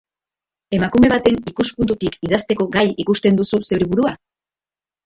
Emakume 0.77 1.11
baten 1.13 1.37
ikuspuntutik 1.51 2.17
idazteko 2.29 2.69
gai 2.79 2.87
ikusten 3.05 3.41
duzu 3.43 3.65
zeure 3.71 3.91
burua? 3.95 4.17